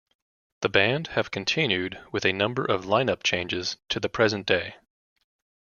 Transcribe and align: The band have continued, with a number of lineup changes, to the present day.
The 0.61 0.69
band 0.69 1.09
have 1.09 1.29
continued, 1.29 2.01
with 2.11 2.25
a 2.25 2.33
number 2.33 2.65
of 2.65 2.85
lineup 2.85 3.21
changes, 3.21 3.77
to 3.89 3.99
the 3.99 4.09
present 4.09 4.47
day. 4.47 4.77